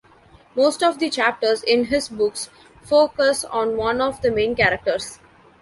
Most 0.55 0.81
of 0.81 0.97
the 0.97 1.11
chapters 1.11 1.61
in 1.61 1.85
his 1.85 2.09
books 2.09 2.49
focus 2.81 3.43
on 3.45 3.77
one 3.77 4.01
of 4.01 4.19
the 4.23 4.31
main 4.31 4.55
characters. 4.55 5.19